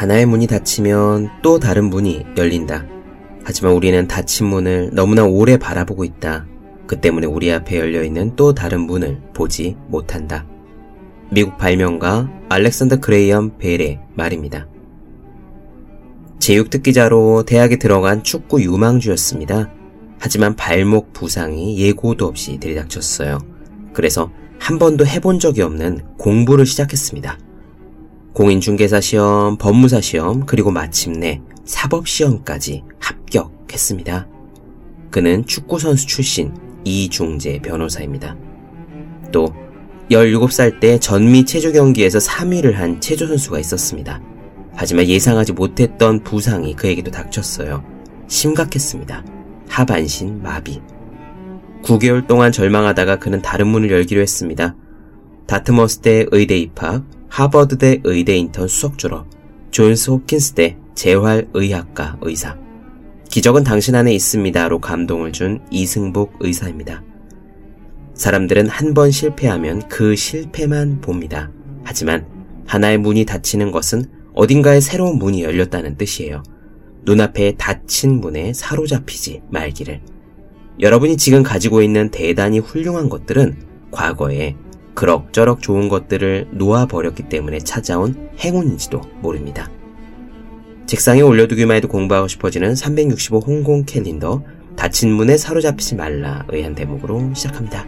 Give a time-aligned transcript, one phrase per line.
[0.00, 2.86] 하나의 문이 닫히면 또 다른 문이 열린다.
[3.44, 6.46] 하지만 우리는 닫힌 문을 너무나 오래 바라보고 있다.
[6.86, 10.46] 그 때문에 우리 앞에 열려있는 또 다른 문을 보지 못한다.
[11.30, 14.68] 미국 발명가 알렉산더 크레이엄 벨의 말입니다.
[16.38, 19.70] 제육특기자로 대학에 들어간 축구 유망주였습니다.
[20.18, 23.38] 하지만 발목 부상이 예고도 없이 들이닥쳤어요.
[23.92, 27.49] 그래서 한 번도 해본 적이 없는 공부를 시작했습니다.
[28.32, 34.28] 공인중개사 시험, 법무사 시험, 그리고 마침내 사법 시험까지 합격했습니다.
[35.10, 36.54] 그는 축구선수 출신
[36.84, 38.36] 이중재 변호사입니다.
[39.32, 39.52] 또
[40.10, 44.20] 17살 때 전미 체조 경기에서 3위를 한 체조 선수가 있었습니다.
[44.74, 47.84] 하지만 예상하지 못했던 부상이 그에게도 닥쳤어요.
[48.28, 49.24] 심각했습니다.
[49.68, 50.80] 하반신 마비.
[51.82, 54.76] 9개월 동안 절망하다가 그는 다른 문을 열기로 했습니다.
[55.46, 59.26] 다트머스대 의대 입학, 하버드대 의대 인턴 수석 졸업,
[59.70, 62.58] 존스 호킨스대 재활의학과 의사.
[63.30, 67.02] 기적은 당신 안에 있습니다로 감동을 준 이승복 의사입니다.
[68.14, 71.50] 사람들은 한 번 실패하면 그 실패만 봅니다.
[71.84, 72.26] 하지만
[72.66, 76.42] 하나의 문이 닫히는 것은 어딘가에 새로운 문이 열렸다는 뜻이에요.
[77.04, 80.02] 눈앞에 닫힌 문에 사로잡히지 말기를.
[80.80, 83.56] 여러분이 지금 가지고 있는 대단히 훌륭한 것들은
[83.92, 84.56] 과거에
[85.00, 89.70] 그럭저럭 좋은 것들을 놓아버렸기 때문에 찾아온 행운인지도 모릅니다.
[90.84, 94.44] 책상에 올려두기만 해도 공부하고 싶어지는 365 홍콩 캘린더
[94.76, 97.86] 닫힌 문에 사로잡히지 말라의 한 대목으로 시작합니다.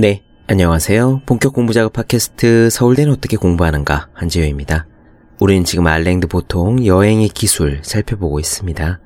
[0.00, 1.22] 네, 안녕하세요.
[1.26, 4.86] 본격 공부작업 팟캐스트 서울대는 어떻게 공부하는가 한지효입니다.
[5.40, 9.00] 우리는 지금 알랭드 보통 여행의 기술 살펴보고 있습니다.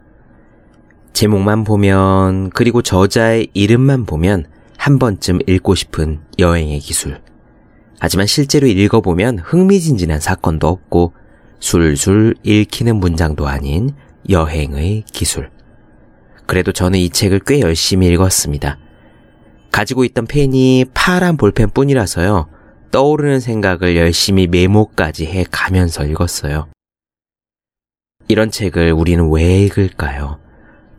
[1.14, 4.44] 제목만 보면 그리고 저자의 이름만 보면
[4.76, 7.22] 한 번쯤 읽고 싶은 여행의 기술.
[7.98, 11.14] 하지만 실제로 읽어보면 흥미진진한 사건도 없고
[11.58, 13.94] 술술 읽히는 문장도 아닌
[14.28, 15.48] 여행의 기술.
[16.44, 18.76] 그래도 저는 이 책을 꽤 열심히 읽었습니다.
[19.72, 22.48] 가지고 있던 펜이 파란 볼펜 뿐이라서요.
[22.90, 26.68] 떠오르는 생각을 열심히 메모까지 해 가면서 읽었어요.
[28.28, 30.38] 이런 책을 우리는 왜 읽을까요?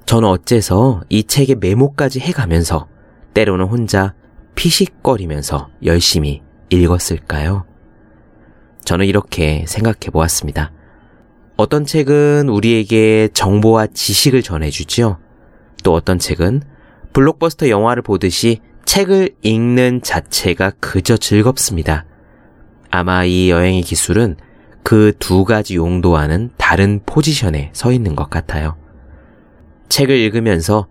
[0.05, 2.87] 저는 어째서 이 책에 메모까지 해 가면서
[3.33, 4.13] 때로는 혼자
[4.55, 7.65] 피식거리면서 열심히 읽었을까요?
[8.83, 10.71] 저는 이렇게 생각해 보았습니다.
[11.55, 15.19] 어떤 책은 우리에게 정보와 지식을 전해주지요.
[15.83, 16.63] 또 어떤 책은
[17.13, 22.05] 블록버스터 영화를 보듯이 책을 읽는 자체가 그저 즐겁습니다.
[22.89, 24.35] 아마 이 여행의 기술은
[24.83, 28.75] 그 두 가지 용도와는 다른 포지션에 서 있는 것 같아요.
[29.89, 30.87] 책을 읽으면서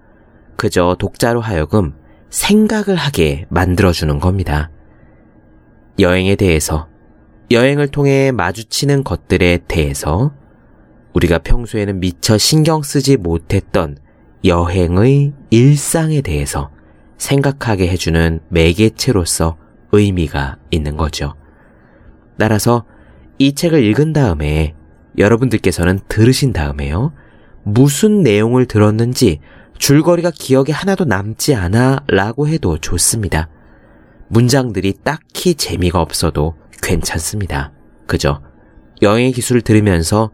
[0.56, 1.94] 그저 독자로 하여금
[2.30, 4.70] 생각을 하게 만들어주는 겁니다.
[5.98, 6.88] 여행에 대해서,
[7.50, 10.32] 여행을 통해 마주치는 것들에 대해서
[11.12, 13.98] 우리가 평소에는 미처 신경 쓰지 못했던
[14.44, 16.70] 여행의 일상에 대해서
[17.16, 19.56] 생각하게 해주는 매개체로서
[19.92, 21.34] 의미가 있는 거죠.
[22.38, 22.84] 따라서
[23.38, 24.74] 이 책을 읽은 다음에
[25.18, 27.12] 여러분들께서는 들으신 다음에요.
[27.62, 29.40] 무슨 내용을 들었는지
[29.78, 33.48] 줄거리가 기억에 하나도 남지 않아 라고 해도 좋습니다.
[34.28, 37.72] 문장들이 딱히 재미가 없어도 괜찮습니다.
[38.06, 38.40] 그죠?
[39.02, 40.30] 여행의 기술을 들으면서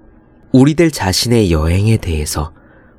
[0.52, 2.52] 우리들 자신의 여행에 대해서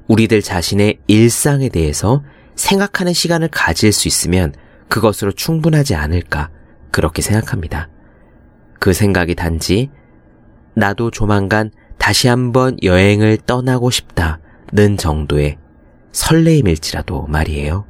[0.09, 2.24] 우리들 자신의 일상에 대해서
[2.56, 4.53] 생각하는 시간을 가질 수 있으면
[4.90, 6.50] 그것으로 충분하지 않을까
[6.92, 7.90] 그렇게 생각합니다.
[8.80, 9.92] 그 생각이 단지
[10.74, 15.58] 나도 조만간 다시 한번 여행을 떠나고 싶다는 정도의
[16.12, 17.86] 설레임일지라도 말이에요.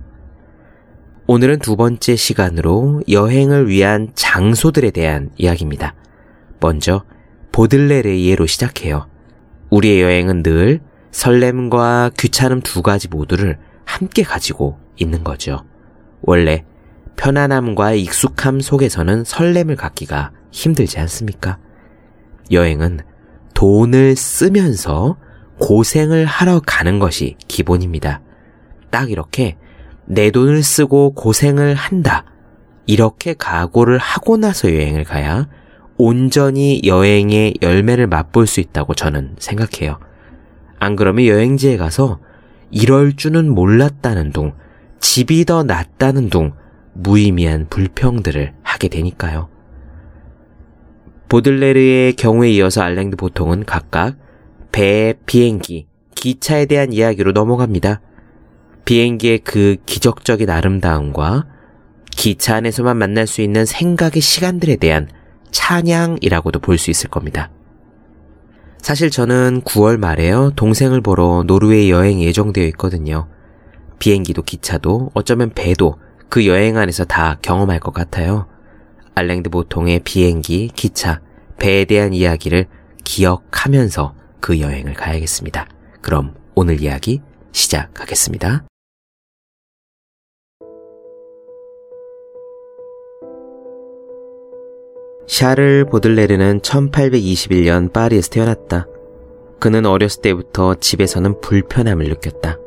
[1.25, 5.95] 오늘은 두 번째 시간으로 여행을 위한 장소들에 대한 이야기입니다.
[6.59, 7.05] 먼저
[7.53, 9.07] 보들레르의 예로 시작해요.
[9.69, 15.63] 우리의 여행은 늘 설렘과 귀찮음 두 가지 모두를 함께 가지고 있는 거죠.
[16.21, 16.65] 원래
[17.15, 21.57] 편안함과 익숙함 속에서는 설렘을 갖기가 힘들지 않습니까?
[22.51, 22.99] 여행은
[23.53, 25.17] 돈을 쓰면서
[25.59, 28.21] 고생을 하러 가는 것이 기본입니다.
[28.89, 29.57] 딱 이렇게
[30.05, 32.25] 내 돈을 쓰고 고생을 한다.
[32.85, 35.47] 이렇게 각오를 하고 나서 여행을 가야
[35.97, 39.99] 온전히 여행의 열매를 맛볼 수 있다고 저는 생각해요.
[40.79, 42.19] 안 그러면 여행지에 가서
[42.71, 44.53] 이럴 줄은 몰랐다는 둥,
[44.99, 46.53] 집이 더 낫다는 둥,
[46.93, 49.49] 무의미한 불평들을 하게 되니까요.
[51.29, 54.17] 보들레르의 경우에 이어서 알랭드 보통은 각각
[54.71, 58.01] 배, 비행기, 기차에 대한 이야기로 넘어갑니다.
[58.85, 61.45] 비행기의 그 기적적인 아름다움과
[62.11, 65.07] 기차 안에서만 만날 수 있는 생각의 시간들에 대한
[65.51, 67.51] 찬양이라고도 볼 수 있을 겁니다.
[68.81, 70.51] 사실 저는 9월 말에요.
[70.55, 73.27] 동생을 보러 노르웨이 여행 예정되어 있거든요.
[73.99, 75.95] 비행기도 기차도 어쩌면 배도
[76.29, 78.47] 그 여행 안에서 다 경험할 것 같아요.
[79.15, 81.19] 알랭드 보통의 비행기, 기차,
[81.57, 82.67] 배에 대한 이야기를
[83.03, 85.67] 기억하면서 그 여행을 가야겠습니다.
[86.01, 87.21] 그럼 오늘 이야기
[87.51, 88.63] 시작하겠습니다.
[95.29, 98.87] 샤를 보들레르는 1821년 파리에서 태어났다.
[99.59, 102.57] 그는 어렸을 때부터 집에서는 불편함을 느꼈다.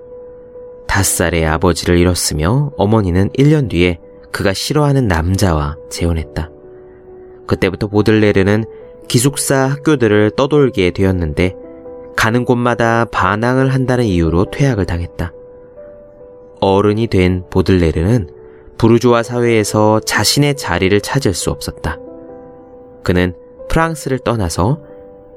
[0.86, 3.98] 다섯 살에 아버지를 잃었으며 어머니는 1년 뒤에
[4.30, 6.50] 그가 싫어하는 남자와 재혼했다.
[7.48, 8.64] 그때부터 보들레르는
[9.08, 11.56] 기숙사 학교들을 떠돌게 되었는데
[12.16, 15.32] 가는 곳마다 반항을 한다는 이유로 퇴학을 당했다.
[16.60, 18.30] 어른이 된 보들레르는
[18.78, 21.98] 부르주아 사회에서 자신의 자리를 찾을 수 없었다.
[23.02, 23.34] 그는
[23.68, 24.80] 프랑스를 떠나서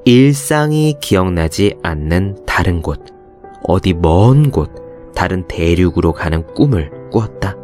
[0.06, 3.00] 일상이 기억나지 않는 다른 곳,
[3.64, 4.70] 어디 먼 곳,
[5.16, 7.56] 다른 대륙으로 가는 꿈을 꾸었다.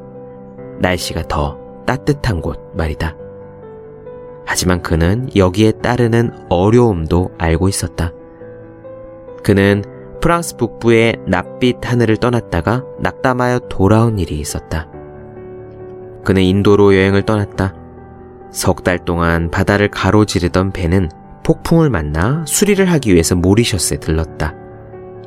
[0.79, 3.15] 날씨가 더 따뜻한 곳 말이다.
[4.45, 8.11] 하지만 그는 여기에 따르는 어려움도 알고 있었다.
[9.43, 9.83] 그는
[10.21, 14.89] 프랑스 북부의 낯빛 하늘을 떠났다가 낙담하여 돌아온 일이 있었다.
[16.23, 17.80] 그는 인도로 여행을 떠났다.
[18.51, 21.09] 석 달 동안 바다를 가로지르던 배는
[21.43, 24.53] 폭풍을 만나 수리를 하기 위해서 모리셔스에 들렀다.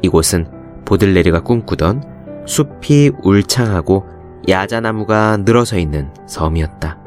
[0.03, 0.47] 이곳은
[0.85, 4.06] 보들레르가 꿈꾸던 숲이 울창하고
[4.49, 6.99] 야자나무가 늘어서 있는 섬이었다.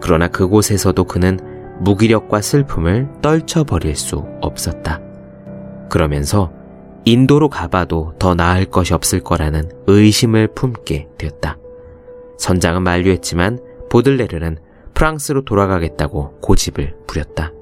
[0.00, 1.38] 그러나 그곳에서도 그는
[1.80, 5.00] 무기력과 슬픔을 떨쳐버릴 수 없었다.
[5.88, 6.52] 그러면서
[7.04, 11.58] 인도로 가봐도 더 나을 것이 없을 거라는 의심을 품게 되었다.
[12.38, 13.58] 선장은 만류했지만
[13.90, 14.58] 보들레르는
[14.94, 17.52] 프랑스로 돌아가겠다고 고집을 부렸다.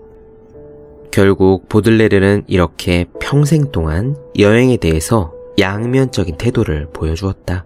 [1.10, 7.64] 결국 보들레르는 이렇게 평생 동안 여행에 대해서 양면적인 태도를 보여주었다.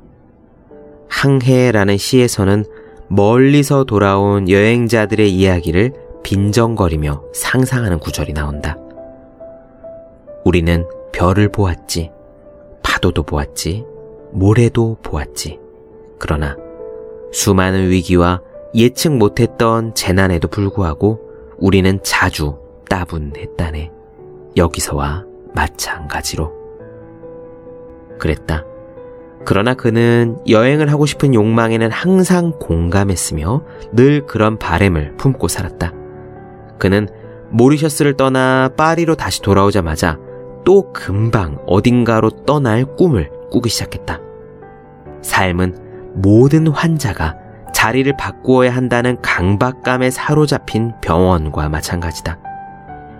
[1.08, 2.64] 항해라는 시에서는
[3.08, 8.76] 멀리서 돌아온 여행자들의 이야기를 빈정거리며 상상하는 구절이 나온다.
[10.44, 12.10] 우리는 별을 보았지,
[12.82, 13.84] 파도도 보았지,
[14.32, 15.60] 모래도 보았지.
[16.18, 16.56] 그러나
[17.32, 18.40] 수많은 위기와
[18.74, 21.20] 예측 못했던 재난에도 불구하고
[21.58, 23.90] 우리는 자주 따분했다네.
[24.56, 25.24] 여기서와
[25.54, 26.52] 마찬가지로.
[28.18, 28.64] 그랬다.
[29.44, 33.62] 그러나 그는 여행을 하고 싶은 욕망에는 항상 공감했으며
[33.92, 35.92] 늘 그런 바램을 품고 살았다.
[36.78, 37.08] 그는
[37.50, 40.18] 모리셔스를 떠나 파리로 다시 돌아오자마자
[40.64, 44.20] 또 금방 어딘가로 떠날 꿈을 꾸기 시작했다.
[45.22, 47.36] 삶은 모든 환자가
[47.84, 52.38] 자리를 바꾸어야 한다는 강박감에 사로잡힌 병원과 마찬가지다.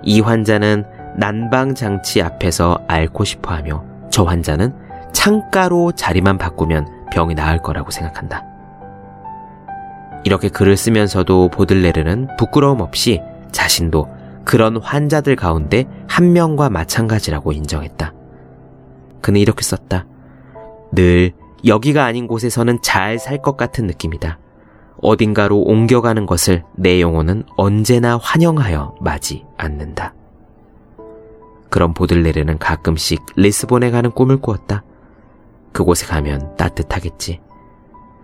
[0.03, 0.87] 이 환자는
[1.19, 4.75] 난방장치 앞에서 앓고 싶어 하며 저 환자는
[5.13, 8.43] 창가로 자리만 바꾸면 병이 나을 거라고 생각한다.
[10.25, 13.21] 이렇게 글을 쓰면서도 보들레르는 부끄러움 없이
[13.53, 14.09] 자신도
[14.47, 18.15] 그런 환자들 가운데 한 명과 마찬가지라고 인정했다.
[19.21, 20.07] 그는 이렇게 썼다.
[20.93, 21.33] 늘
[21.67, 24.39] 여기가 아닌 곳에서는 잘 살 것 같은 느낌이다.
[25.01, 30.15] 어딘가로 옮겨가는 것을 내 영혼은 언제나 환영하여 맞이 않는다.
[31.71, 34.85] 그런 보들레르는 가끔씩 리스본에 가는 꿈을 꾸었다.
[35.73, 37.41] 그곳에 가면 따뜻하겠지.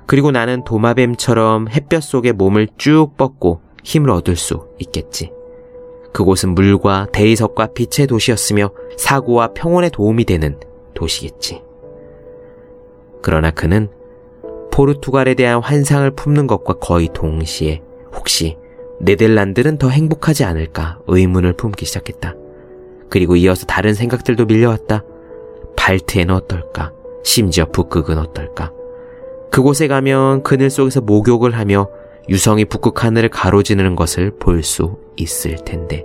[0.06, 5.32] 그리고 나는 도마뱀처럼 햇볕 속에 몸을 쭉 뻗고 힘을 얻을 수 있겠지.
[6.12, 10.58] 그곳은 물과 대리석과 빛의 도시였으며 사고와 평온에 도움이 되는
[10.94, 11.62] 도시겠지.
[13.22, 13.88] 그러나 그는
[14.72, 17.82] 포르투갈에 대한 환상을 품는 것과 거의 동시에
[18.14, 18.56] 혹시
[19.00, 22.34] 네덜란드는 더 행복하지 않을까 의문을 품기 시작했다.
[23.08, 25.04] 그리고 이어서 다른 생각들도 밀려왔다.
[25.76, 26.92] 발트에는 어떨까?
[27.24, 28.72] 심지어 북극은 어떨까?
[29.50, 31.88] 그곳에 가면 그늘 속에서 목욕을 하며
[32.28, 36.04] 유성이 북극 하늘을 가로지르는 것을 볼 수 있을 텐데.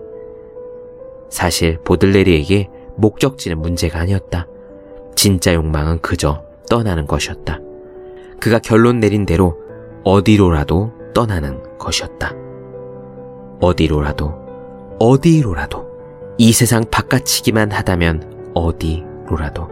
[1.29, 4.47] 사실 보들레리에게 목적지는 문제가 아니었다.
[5.15, 7.59] 진짜 욕망은 그저 떠나는 것이었다.
[8.39, 9.57] 그가 결론 내린 대로
[10.03, 12.33] 어디로라도 떠나는 것이었다.
[13.59, 14.33] 어디로라도,
[14.99, 15.85] 어디로라도,
[16.37, 19.69] 이 세상 바깥이기만 하다면 어디로라도.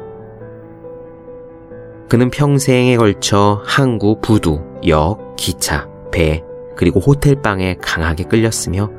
[2.10, 6.44] 그는 평생에 걸쳐 항구, 부두, 역, 기차, 배,
[6.76, 8.90] 그리고 호텔방에 강하게 끌렸으며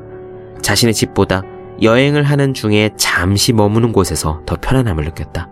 [0.61, 1.43] 자신의 집보다
[1.81, 5.49] 여행을 하는 중에 잠시 머무는 곳에서 더 편안함을 느꼈다.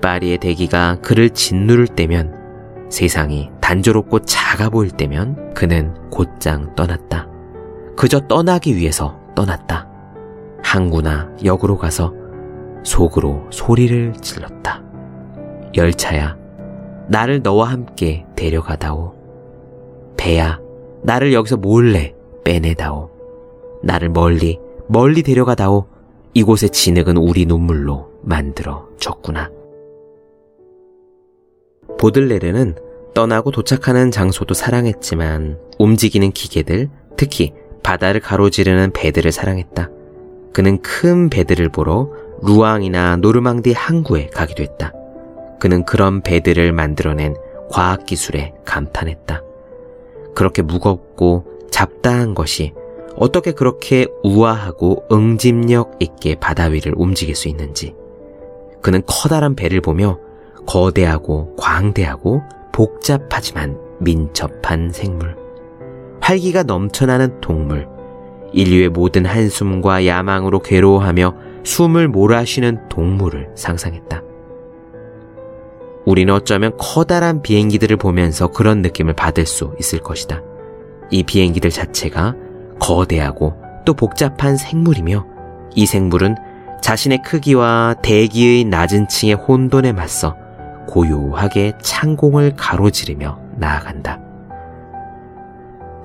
[0.00, 2.45] 파리의 대기가 그를 짓누를 때면
[2.88, 7.28] 세상이 단조롭고 작아 보일 때면 그는 곧장 떠났다.
[7.96, 9.88] 그저 떠나기 위해서 떠났다.
[10.62, 12.12] 항구나 역으로 가서
[12.84, 14.82] 속으로 소리를 질렀다.
[15.76, 16.36] 열차야,
[17.08, 19.14] 나를 너와 함께 데려가다오.
[20.16, 20.60] 배야,
[21.02, 22.14] 나를 여기서 몰래
[22.44, 23.10] 빼내다오.
[23.82, 25.86] 나를 멀리, 멀리 데려가다오.
[26.34, 29.50] 이곳의 진흙은 우리 눈물로 만들어 졌구나.
[31.98, 32.76] 보들레르는
[33.14, 39.90] 떠나고 도착하는 장소도 사랑했지만 움직이는 기계들, 특히 바다를 가로지르는 배들을 사랑했다.
[40.52, 42.10] 그는 큰 배들을 보러
[42.42, 44.92] 루앙이나 노르망디 항구에 가기도 했다.
[45.58, 47.34] 그는 그런 배들을 만들어낸
[47.70, 49.42] 과학기술에 감탄했다.
[50.34, 52.74] 그렇게 무겁고 잡다한 것이
[53.16, 57.94] 어떻게 그렇게 우아하고 응집력 있게 바다 위를 움직일 수 있는지.
[58.82, 60.18] 그는 커다란 배를 보며
[60.66, 62.42] 거대하고 광대하고
[62.72, 65.36] 복잡하지만 민첩한 생물,
[66.20, 67.88] 활기가 넘쳐나는 동물,
[68.52, 74.22] 인류의 모든 한숨과 야망으로 괴로워하며 숨을 몰아쉬는 동물을 상상했다.
[76.04, 80.42] 우리는 어쩌면 커다란 비행기들을 보면서 그런 느낌을 받을 수 있을 것이다.
[81.10, 82.34] 이 비행기들 자체가
[82.78, 83.54] 거대하고
[83.84, 85.26] 또 복잡한 생물이며
[85.74, 86.36] 이 생물은
[86.80, 90.36] 자신의 크기와 대기의 낮은 층의 혼돈에 맞서
[90.86, 94.20] 고요하게 창공을 가로지르며 나아간다.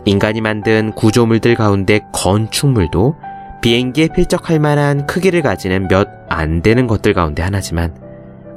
[0.05, 3.15] 인간이 만든 구조물들 가운데 건축물도
[3.61, 7.93] 비행기에 필적할 만한 크기를 가지는 몇 안 되는 것들 가운데 하나지만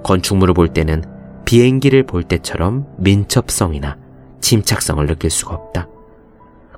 [0.04, 1.02] 건축물을 볼 때는
[1.44, 3.96] 비행기를 볼 때처럼 민첩성이나
[4.40, 5.88] 침착성을 느낄 수가 없다.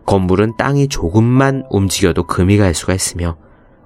[0.06, 3.36] 건물은 땅이 조금만 움직여도 금이 갈 수가 있으며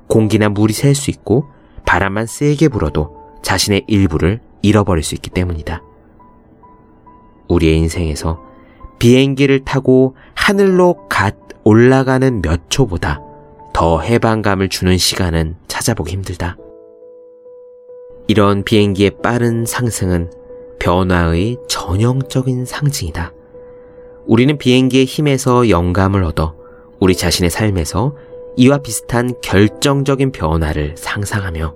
[0.06, 1.46] 공기나 물이 셀 수 있고
[1.84, 5.82] 바람만 세게 불어도 자신의 일부를 잃어버릴 수 있기 때문이다.
[7.48, 8.40] 우리의 인생에서
[8.98, 13.20] 비행기를 타고 하늘로 갓 올라가는 몇 초보다
[13.72, 16.56] 더 해방감을 주는 시간은 찾아보기 힘들다.
[18.28, 20.30] 이런 비행기의 빠른 상승은
[20.78, 23.32] 변화의 전형적인 상징이다.
[24.26, 26.54] 우리는 비행기의 힘에서 영감을 얻어
[27.00, 28.14] 우리 자신의 삶에서
[28.56, 31.74] 이와 비슷한 결정적인 변화를 상상하며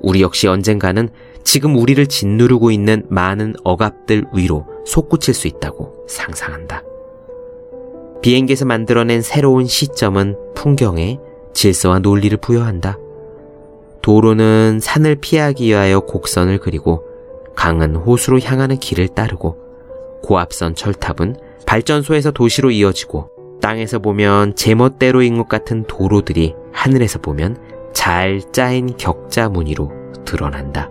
[0.00, 1.08] 우리 역시 언젠가는
[1.44, 6.82] 지금 우리를 짓누르고 있는 많은 억압들 위로 솟구칠 수 있다고 상상한다.
[8.22, 11.18] 비행기에서 만들어낸 새로운 시점은 풍경에
[11.52, 12.98] 질서와 논리를 부여한다.
[14.02, 17.04] 도로는 산을 피하기 위하여 곡선을 그리고
[17.54, 19.56] 강은 호수로 향하는 길을 따르고
[20.22, 21.36] 고압선 철탑은
[21.66, 27.56] 발전소에서 도시로 이어지고 땅에서 보면 제멋대로인 것 같은 도로들이 하늘에서 보면
[27.96, 29.90] 잘 짜인 격자 무늬로
[30.26, 30.90] 드러난다.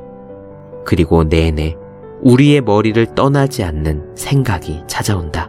[0.85, 1.75] 그리고 내내
[2.23, 5.47] 우리의 머리를 떠나지 않는 생각이 찾아온다.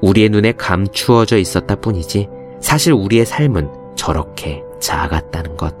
[0.00, 2.28] 우리의 눈에 감추어져 있었다 뿐이지
[2.60, 5.74] 사실 우리의 삶은 저렇게 작았다는 것.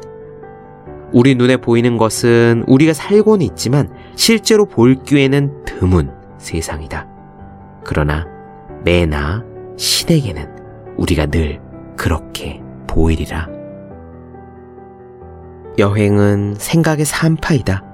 [1.12, 7.06] 우리 눈에 보이는 것은 우리가 살고는 있지만 실제로 볼 기회는 드문 세상이다.
[7.84, 8.26] 그러나
[8.82, 9.44] 내나
[9.76, 11.60] 신에게는 우리가 늘
[11.96, 13.57] 그렇게 보이리라.
[15.78, 17.84] 여행은 생각의 산파이다.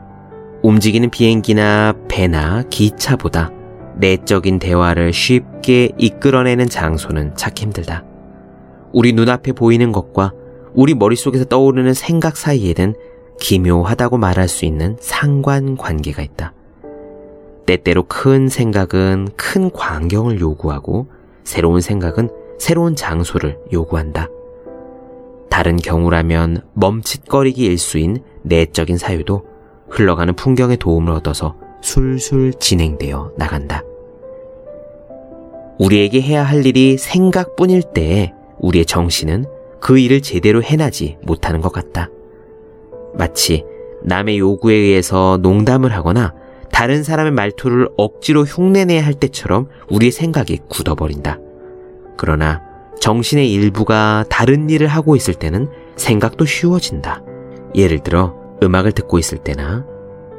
[0.63, 3.51] 움직이는 비행기나 배나 기차보다
[3.97, 8.03] 내적인 대화를 쉽게 이끌어내는 장소는 찾기 힘들다.
[8.93, 10.33] 우리 눈앞에 보이는 것과
[10.73, 12.95] 우리 머릿속에서 떠오르는 생각 사이에는
[13.39, 16.55] 기묘하다고 말할 수 있는 상관 관계가 있다.
[17.67, 21.09] 때때로 큰 생각은 큰 광경을 요구하고
[21.45, 24.29] 새로운 생각은 새로운 장소를 요구한다.
[25.55, 29.45] 다른 경우라면 멈칫거리기 일수인 내적인 사유도
[29.89, 33.85] 흘러가는 풍경의 도움을 얻어서 술술 진행되어 나간다.
[35.79, 39.45] 우리에게 해야 할 일이 생각뿐일 때에 우리의 정신은
[39.79, 42.11] 그 일을 제대로 해나지 못하는 것 같다.
[43.17, 43.65] 마치
[44.03, 46.35] 남의 요구에 의해서 농담을 하거나
[46.73, 51.39] 다른 사람의 말투를 억지로 흉내내야 할 때처럼 우리의 생각이 굳어버린다.
[52.17, 52.64] 그러나
[53.01, 57.23] 정신의 일부가 다른 일을 하고 있을 때는 생각도 쉬워진다.
[57.75, 59.85] 예를 들어 음악을 듣고 있을 때나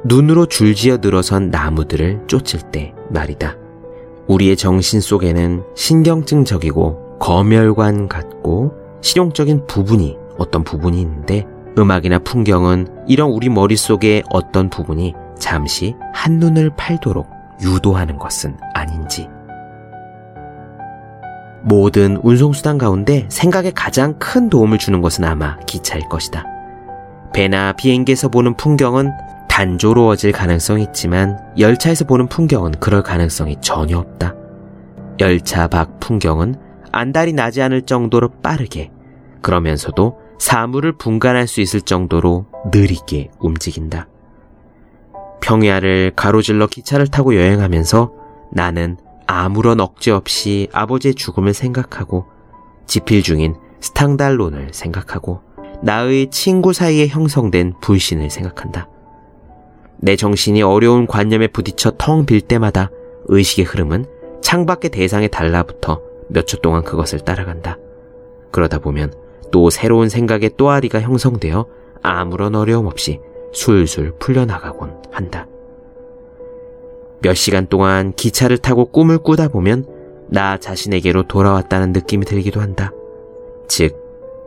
[0.06, 3.58] 눈으로 줄지어 늘어선 나무들을 쫓을 때 말이다.
[4.28, 11.46] 우리의 정신 속에는 신경증적이고 검열관 같고 실용적인 부분이 어떤 부분이 있는데
[11.78, 17.28] 음악이나 풍경은 이런 우리 머릿속의 어떤 부분이 잠시 한눈을 팔도록
[17.62, 19.28] 유도하는 것은 아닌지.
[21.66, 26.46] 모든 운송수단 가운데 생각에 가장 큰 도움을 주는 것은 아마 기차일 것이다.
[27.34, 29.12] 배나 비행기에서 보는 풍경은
[29.50, 34.36] 단조로워질 가능성이 있지만 열차에서 보는 풍경은 그럴 가능성이 전혀 없다.
[35.20, 36.56] 열차 밖 풍경은
[36.92, 38.92] 안달이 나지 않을 정도로 빠르게
[39.42, 44.08] 그러면서도 사물을 분간할 수 있을 정도로 느리게 움직인다.
[45.42, 48.12] 평야를 가로질러 기차를 타고 여행하면서
[48.52, 52.26] 나는 아무런 억제 없이 아버지의 죽음을 생각하고
[52.86, 55.42] 지필 중인 스탕달론을 생각하고
[55.82, 58.88] 나의 친구 사이에 형성된 불신을 생각한다.
[59.98, 62.90] 내 정신이 어려운 관념에 부딪혀 텅 빌 때마다
[63.28, 64.06] 의식의 흐름은
[64.42, 67.78] 창밖의 대상에 달라붙어 몇 초 동안 그것을 따라간다.
[68.52, 69.14] 그러다 보면
[69.52, 71.66] 또 새로운 생각의 또아리가 형성되어
[72.02, 73.20] 아무런 어려움 없이
[73.54, 75.48] 술술 풀려나가곤 한다.
[77.22, 79.86] 몇 시간 동안 기차를 타고 꿈을 꾸다 보면
[80.30, 82.92] 나 자신에게로 돌아왔다는 느낌이 들기도 한다.
[83.68, 83.96] 즉,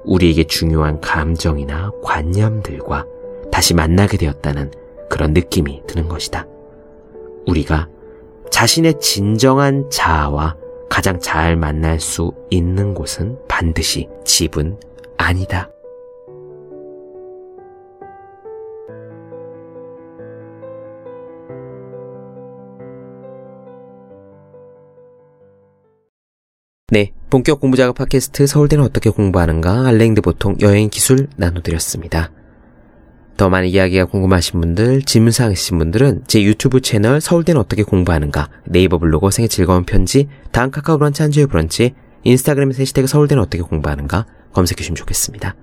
[0.05, 3.07] 우리에게 중요한 감정이나 관념들과
[3.51, 4.71] 다시 만나게 되었다는
[5.09, 6.47] 그런 느낌이 드는 것이다.
[7.47, 7.89] 우리가
[8.51, 10.57] 자신의 진정한 자아와
[10.89, 14.79] 가장 잘 만날 수 있는 곳은 반드시 집은
[15.17, 15.71] 아니다.
[26.91, 32.33] 네, 본격 공부작업 팟캐스트 서울대는 어떻게 공부하는가 알랭드 보통 여행 기술 나눠드렸습니다.
[33.37, 38.97] 더 많은 이야기가 궁금하신 분들, 질문사항 있으신 분들은 제 유튜브 채널 서울대는 어떻게 공부하는가, 네이버
[38.97, 41.93] 블로그 생애 즐거운 편지, 다음 카카오 브런치 한주의 브런치,
[42.25, 45.57] 인스타그램에서 해시태그 서울대는 어떻게 공부하는가 검색해 주시면 좋겠습니다.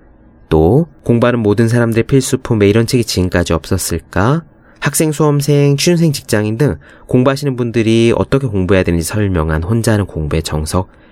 [0.48, 4.44] 또 공부하는 모든 사람들의 필수품 왜 이런 책이 지금까지 없었을까?
[4.78, 6.76] 학생, 수험생, 취준생, 직장인 등
[7.08, 10.88] 공부하시는 분들이 어떻게 공부해야 되는지 설명한 혼자 하는 공부의 정석,